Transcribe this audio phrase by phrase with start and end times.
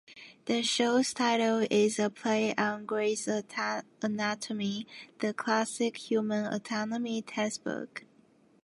[0.45, 4.87] The show's title is a play on "Gray's Anatomy",
[5.19, 8.03] the classic human anatomy textbook.